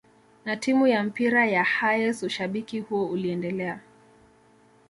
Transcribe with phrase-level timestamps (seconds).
[0.45, 3.79] na timu ya mpira ya Hayes ushabiki huo uliendelea